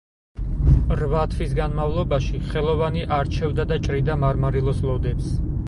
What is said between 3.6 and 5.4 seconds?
და ჭრიდა მარმარილოს ლოდებს.